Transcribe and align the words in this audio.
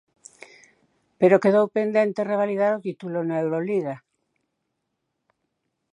Pero 1.19 1.41
quedou 1.43 1.65
pendente 1.77 2.27
revalidar 2.31 2.71
o 2.75 2.83
título 2.87 3.19
na 3.23 3.35
Euroliga. 3.43 3.95